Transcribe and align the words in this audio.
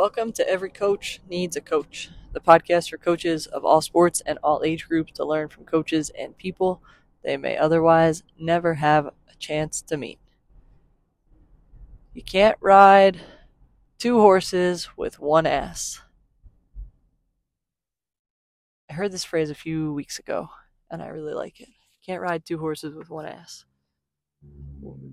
Welcome 0.00 0.32
to 0.32 0.48
Every 0.48 0.70
Coach 0.70 1.20
Needs 1.28 1.56
a 1.56 1.60
Coach, 1.60 2.08
the 2.32 2.40
podcast 2.40 2.88
for 2.88 2.96
coaches 2.96 3.46
of 3.46 3.66
all 3.66 3.82
sports 3.82 4.22
and 4.24 4.38
all 4.42 4.62
age 4.64 4.88
groups 4.88 5.12
to 5.12 5.26
learn 5.26 5.48
from 5.48 5.66
coaches 5.66 6.10
and 6.18 6.38
people 6.38 6.82
they 7.22 7.36
may 7.36 7.58
otherwise 7.58 8.22
never 8.38 8.72
have 8.72 9.08
a 9.08 9.36
chance 9.38 9.82
to 9.82 9.98
meet. 9.98 10.18
You 12.14 12.22
can't 12.22 12.56
ride 12.62 13.20
two 13.98 14.18
horses 14.18 14.88
with 14.96 15.20
one 15.20 15.44
ass. 15.44 16.00
I 18.88 18.94
heard 18.94 19.12
this 19.12 19.24
phrase 19.24 19.50
a 19.50 19.54
few 19.54 19.92
weeks 19.92 20.18
ago, 20.18 20.48
and 20.90 21.02
I 21.02 21.08
really 21.08 21.34
like 21.34 21.60
it. 21.60 21.68
You 21.68 21.98
can't 22.06 22.22
ride 22.22 22.46
two 22.46 22.56
horses 22.56 22.94
with 22.94 23.10
one 23.10 23.26
ass. 23.26 23.66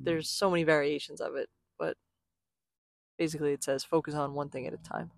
There's 0.01 0.29
so 0.29 0.49
many 0.49 0.63
variations 0.63 1.19
of 1.19 1.35
it, 1.35 1.49
but 1.77 1.97
basically 3.17 3.53
it 3.53 3.63
says 3.63 3.83
focus 3.83 4.13
on 4.13 4.33
one 4.33 4.49
thing 4.49 4.67
at 4.67 4.73
a 4.73 4.77
time. 4.77 5.11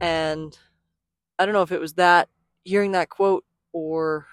And 0.00 0.56
I 1.38 1.44
don't 1.44 1.52
know 1.54 1.62
if 1.62 1.72
it 1.72 1.80
was 1.80 1.94
that, 1.94 2.28
hearing 2.64 2.92
that 2.92 3.08
quote, 3.08 3.44
or 3.72 4.26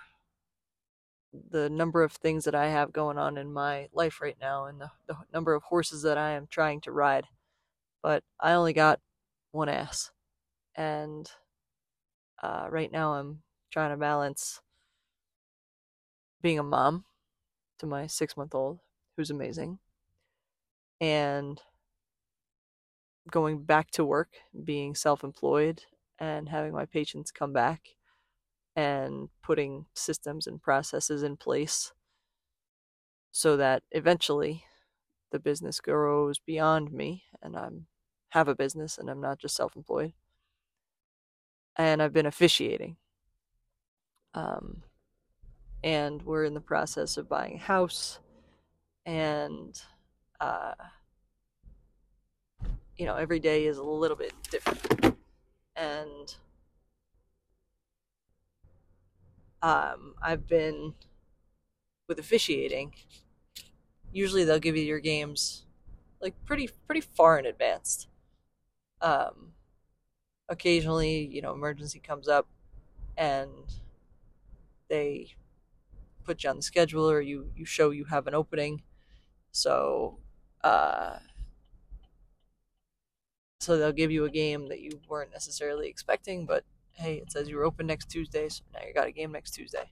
the 1.52 1.70
number 1.70 2.04
of 2.04 2.12
things 2.12 2.46
that 2.46 2.56
I 2.56 2.70
have 2.70 2.92
going 2.92 3.18
on 3.18 3.38
in 3.38 3.54
my 3.54 3.88
life 3.94 4.20
right 4.22 4.38
now 4.42 4.66
and 4.66 4.82
the, 4.82 4.90
the 5.08 5.16
number 5.32 5.54
of 5.54 5.64
horses 5.64 6.02
that 6.02 6.18
I 6.18 6.32
am 6.32 6.48
trying 6.50 6.82
to 6.82 6.92
ride. 6.92 7.26
But 8.02 8.24
I 8.40 8.54
only 8.54 8.74
got 8.74 9.00
one 9.52 9.70
ass. 9.70 10.12
And 10.76 11.30
uh, 12.42 12.68
right 12.70 12.92
now 12.92 13.14
I'm 13.14 13.44
trying 13.72 13.92
to 13.92 13.98
balance 13.98 14.62
being 16.42 16.58
a 16.58 16.64
mom 16.64 17.06
to 17.80 17.86
my 17.86 18.08
six 18.08 18.36
month 18.38 18.56
old, 18.56 18.80
who's 19.16 19.30
amazing, 19.30 19.80
and 21.02 21.62
going 23.32 23.64
back 23.64 23.92
to 23.92 24.06
work, 24.06 24.30
being 24.64 24.96
self 24.96 25.24
employed, 25.24 25.84
and 26.20 26.50
having 26.50 26.74
my 26.74 26.86
patients 26.86 27.32
come 27.32 27.54
back 27.54 27.96
and 28.76 29.30
putting 29.42 29.86
systems 29.94 30.48
and 30.48 30.62
processes 30.62 31.24
in 31.24 31.38
place 31.38 31.92
so 33.32 33.58
that 33.58 33.84
eventually 33.92 34.64
the 35.32 35.40
business 35.40 35.80
grows 35.80 36.40
beyond 36.40 36.92
me 36.92 37.24
and 37.42 37.56
I'm 37.56 37.88
have 38.30 38.48
a 38.48 38.56
business 38.56 38.98
and 38.98 39.10
I'm 39.10 39.22
not 39.22 39.40
just 39.40 39.56
self-employed. 39.56 40.14
And 41.76 42.02
I've 42.02 42.14
been 42.14 42.26
officiating. 42.26 42.98
Um, 44.34 44.84
and 45.84 46.22
we're 46.22 46.44
in 46.44 46.54
the 46.54 46.62
process 46.62 47.18
of 47.18 47.30
buying 47.30 47.56
a 47.56 47.60
house 47.60 48.20
and 49.06 49.82
uh, 50.40 50.74
you 53.00 53.08
know 53.08 53.16
every 53.18 53.40
day 53.40 53.66
is 53.66 53.80
a 53.80 53.84
little 53.84 54.18
bit 54.18 54.34
different 54.52 55.18
and 55.76 56.36
um, 59.62 60.14
I've 60.22 60.48
been 60.48 60.94
with 62.08 62.20
officiating. 62.20 62.94
Usually 64.12 64.44
they'll 64.44 64.60
give 64.60 64.76
you 64.76 64.84
your 64.84 65.00
games 65.00 65.66
like 66.22 66.36
pretty 66.46 66.70
pretty 66.88 67.02
far 67.02 67.40
in 67.40 67.46
advance. 67.46 68.08
Um, 69.02 69.54
occasionally, 70.50 71.26
you 71.28 71.42
know, 71.42 71.54
emergency 71.54 72.00
comes 72.00 72.28
up 72.28 72.48
and 73.18 73.50
they 74.90 75.36
put 76.26 76.44
you 76.44 76.50
on 76.52 76.58
the 76.58 76.62
schedule 76.62 77.10
or 77.10 77.22
you 77.22 77.52
you 77.56 77.66
show 77.66 77.92
you 77.92 78.06
have 78.06 78.28
an 78.28 78.36
opening. 78.36 78.84
So 79.52 80.20
uh, 80.64 81.20
so 83.60 83.78
they'll 83.78 83.92
give 83.92 84.12
you 84.12 84.24
a 84.26 84.30
game 84.30 84.70
that 84.70 84.80
you 84.80 85.02
weren't 85.10 85.32
necessarily 85.32 85.88
expecting, 85.88 86.46
but 86.46 86.64
hey, 86.94 87.16
it 87.16 87.32
says 87.32 87.50
you're 87.50 87.66
open 87.66 87.88
next 87.88 88.10
Tuesday, 88.10 88.48
so 88.48 88.64
now 88.74 88.80
you 88.88 88.94
got 88.94 89.08
a 89.08 89.12
game 89.12 89.32
next 89.32 89.52
Tuesday. 89.52 89.92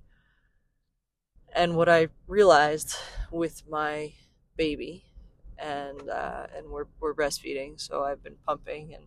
And 1.54 1.76
what 1.76 1.90
I 1.90 2.08
realized 2.28 2.96
with 3.32 3.64
my 3.70 4.14
baby, 4.56 5.04
and 5.58 6.10
uh, 6.10 6.48
and 6.56 6.70
we're 6.70 6.86
we're 7.00 7.14
breastfeeding, 7.14 7.80
so 7.80 8.04
I've 8.04 8.24
been 8.24 8.38
pumping 8.46 8.94
and 8.94 9.06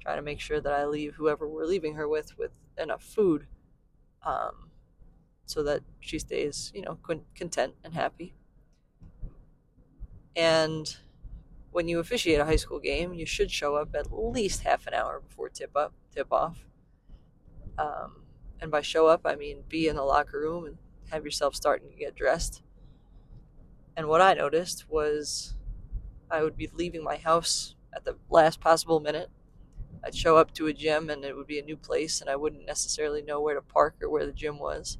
trying 0.00 0.16
to 0.16 0.22
make 0.22 0.40
sure 0.40 0.60
that 0.60 0.72
I 0.72 0.84
leave 0.86 1.14
whoever 1.14 1.48
we're 1.48 1.66
leaving 1.66 1.94
her 1.94 2.08
with 2.08 2.36
with 2.36 2.52
enough 2.76 3.02
food, 3.02 3.46
um, 4.22 4.70
so 5.46 5.62
that 5.62 5.82
she 6.00 6.18
stays, 6.18 6.72
you 6.74 6.82
know, 6.82 6.98
content 7.34 7.74
and 7.84 7.94
happy. 7.94 8.34
And 10.36 10.94
when 11.74 11.88
you 11.88 11.98
officiate 11.98 12.40
a 12.40 12.44
high 12.44 12.56
school 12.56 12.80
game, 12.80 13.12
you 13.14 13.26
should 13.26 13.50
show 13.50 13.74
up 13.76 13.94
at 13.94 14.12
least 14.12 14.62
half 14.62 14.86
an 14.86 14.94
hour 14.94 15.20
before 15.20 15.48
tip 15.48 15.76
up 15.76 15.92
tip 16.14 16.32
off 16.32 16.64
um, 17.78 18.22
and 18.60 18.70
by 18.70 18.80
show 18.80 19.06
up, 19.06 19.22
I 19.24 19.34
mean 19.34 19.64
be 19.68 19.88
in 19.88 19.96
the 19.96 20.02
locker 20.02 20.38
room 20.38 20.64
and 20.64 20.78
have 21.10 21.24
yourself 21.24 21.54
starting 21.54 21.90
to 21.90 21.96
get 21.96 22.14
dressed. 22.14 22.62
And 23.96 24.08
what 24.08 24.20
I 24.20 24.34
noticed 24.34 24.88
was 24.88 25.54
I 26.30 26.42
would 26.42 26.56
be 26.56 26.70
leaving 26.72 27.04
my 27.04 27.16
house 27.16 27.74
at 27.94 28.04
the 28.04 28.16
last 28.30 28.60
possible 28.60 29.00
minute. 29.00 29.30
I'd 30.04 30.14
show 30.14 30.36
up 30.36 30.52
to 30.54 30.66
a 30.66 30.72
gym 30.72 31.08
and 31.10 31.24
it 31.24 31.36
would 31.36 31.46
be 31.46 31.58
a 31.58 31.64
new 31.64 31.76
place, 31.76 32.20
and 32.20 32.28
I 32.28 32.36
wouldn't 32.36 32.66
necessarily 32.66 33.22
know 33.22 33.40
where 33.40 33.54
to 33.54 33.62
park 33.62 33.96
or 34.02 34.10
where 34.10 34.26
the 34.26 34.32
gym 34.32 34.58
was. 34.58 34.98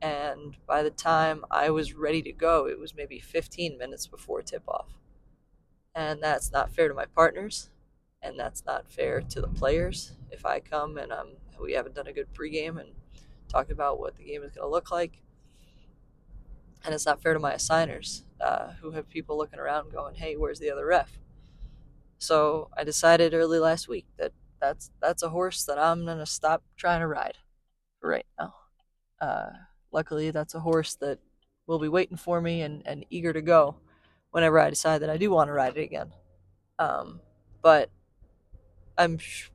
And 0.00 0.56
by 0.66 0.82
the 0.82 0.90
time 0.90 1.44
I 1.50 1.70
was 1.70 1.94
ready 1.94 2.22
to 2.22 2.32
go, 2.32 2.66
it 2.66 2.78
was 2.78 2.94
maybe 2.94 3.20
15 3.20 3.78
minutes 3.78 4.06
before 4.06 4.42
tip 4.42 4.64
off. 4.68 4.88
And 5.94 6.22
that's 6.22 6.52
not 6.52 6.74
fair 6.74 6.88
to 6.88 6.94
my 6.94 7.04
partners, 7.06 7.68
and 8.22 8.38
that's 8.38 8.64
not 8.64 8.90
fair 8.90 9.20
to 9.20 9.40
the 9.40 9.48
players. 9.48 10.12
If 10.30 10.46
I 10.46 10.60
come 10.60 10.96
and 10.96 11.12
I'm 11.12 11.28
we 11.60 11.72
haven't 11.72 11.94
done 11.94 12.06
a 12.08 12.12
good 12.12 12.32
pregame 12.34 12.80
and 12.80 12.90
talked 13.48 13.70
about 13.70 14.00
what 14.00 14.16
the 14.16 14.24
game 14.24 14.42
is 14.42 14.52
going 14.52 14.66
to 14.66 14.70
look 14.70 14.90
like. 14.90 15.18
And 16.84 16.92
it's 16.94 17.06
not 17.06 17.22
fair 17.22 17.34
to 17.34 17.38
my 17.38 17.52
assigners 17.52 18.24
uh, 18.40 18.72
who 18.80 18.90
have 18.92 19.08
people 19.08 19.36
looking 19.36 19.60
around 19.60 19.92
going, 19.92 20.16
hey, 20.16 20.34
where's 20.34 20.58
the 20.58 20.70
other 20.70 20.86
ref? 20.86 21.18
So 22.18 22.68
I 22.76 22.82
decided 22.84 23.34
early 23.34 23.58
last 23.58 23.88
week 23.88 24.06
that 24.16 24.32
that's 24.60 24.90
that's 25.00 25.22
a 25.22 25.28
horse 25.28 25.64
that 25.64 25.78
I'm 25.78 26.04
going 26.04 26.18
to 26.18 26.26
stop 26.26 26.62
trying 26.76 27.00
to 27.00 27.06
ride 27.06 27.38
right 28.00 28.26
now. 28.38 28.54
Uh, 29.20 29.50
luckily, 29.92 30.30
that's 30.30 30.54
a 30.54 30.60
horse 30.60 30.94
that 30.96 31.18
will 31.66 31.78
be 31.78 31.88
waiting 31.88 32.16
for 32.16 32.40
me 32.40 32.62
and, 32.62 32.82
and 32.86 33.04
eager 33.10 33.32
to 33.32 33.42
go 33.42 33.76
whenever 34.32 34.60
I 34.60 34.70
decide 34.70 35.02
that 35.02 35.10
I 35.10 35.18
do 35.18 35.30
want 35.30 35.48
to 35.48 35.54
ride 35.54 35.76
it 35.78 35.82
again. 35.82 36.12
Um, 36.78 37.20
but 37.62 37.90
I'm 38.98 39.18
sh- 39.18 39.50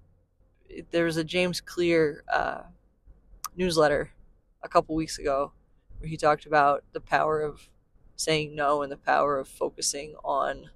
there 0.91 1.05
was 1.05 1.17
a 1.17 1.23
James 1.23 1.61
Clear 1.61 2.23
uh, 2.31 2.63
newsletter 3.55 4.11
a 4.63 4.69
couple 4.69 4.95
weeks 4.95 5.19
ago 5.19 5.51
where 5.99 6.09
he 6.09 6.17
talked 6.17 6.45
about 6.45 6.83
the 6.93 7.01
power 7.01 7.41
of 7.41 7.69
saying 8.15 8.55
no 8.55 8.81
and 8.81 8.91
the 8.91 8.97
power 8.97 9.37
of 9.39 9.47
focusing 9.47 10.15
on 10.23 10.69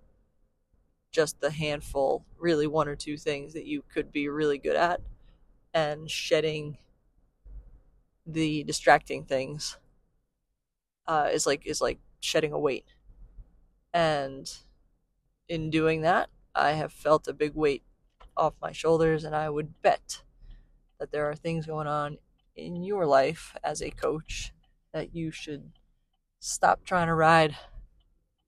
just 1.11 1.39
the 1.41 1.51
handful, 1.51 2.25
really 2.39 2.67
one 2.67 2.87
or 2.87 2.95
two 2.95 3.17
things 3.17 3.53
that 3.53 3.65
you 3.65 3.83
could 3.93 4.11
be 4.11 4.29
really 4.29 4.57
good 4.57 4.75
at, 4.75 5.01
and 5.73 6.09
shedding 6.09 6.77
the 8.25 8.63
distracting 8.63 9.23
things 9.25 9.77
uh, 11.07 11.29
is 11.31 11.45
like 11.45 11.65
is 11.65 11.81
like 11.81 11.99
shedding 12.19 12.53
a 12.53 12.59
weight. 12.59 12.85
And 13.93 14.51
in 15.49 15.69
doing 15.69 16.01
that, 16.01 16.29
I 16.55 16.71
have 16.71 16.93
felt 16.93 17.27
a 17.27 17.33
big 17.33 17.53
weight 17.55 17.83
off 18.37 18.53
my 18.61 18.71
shoulders, 18.71 19.23
and 19.23 19.35
I 19.35 19.49
would 19.49 19.81
bet 19.81 20.23
that 20.99 21.11
there 21.11 21.29
are 21.29 21.35
things 21.35 21.65
going 21.65 21.87
on 21.87 22.17
in 22.55 22.83
your 22.83 23.05
life 23.05 23.55
as 23.63 23.81
a 23.81 23.91
coach 23.91 24.53
that 24.93 25.15
you 25.15 25.31
should 25.31 25.71
stop 26.39 26.83
trying 26.83 27.07
to 27.07 27.13
ride 27.13 27.55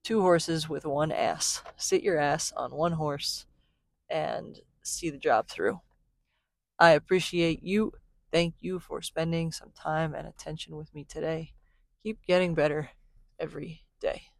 two 0.03 0.21
horses 0.21 0.67
with 0.67 0.85
one 0.85 1.11
ass. 1.11 1.61
Sit 1.77 2.03
your 2.03 2.17
ass 2.17 2.51
on 2.55 2.71
one 2.71 2.93
horse 2.93 3.45
and 4.09 4.59
see 4.81 5.09
the 5.09 5.17
job 5.17 5.47
through. 5.47 5.79
I 6.77 6.91
appreciate 6.91 7.63
you. 7.63 7.93
Thank 8.31 8.55
you 8.59 8.79
for 8.79 9.01
spending 9.01 9.51
some 9.51 9.71
time 9.75 10.13
and 10.13 10.27
attention 10.27 10.75
with 10.75 10.93
me 10.93 11.05
today. 11.05 11.53
Keep 12.03 12.25
getting 12.27 12.53
better 12.53 12.89
every 13.39 13.83
day. 14.01 14.32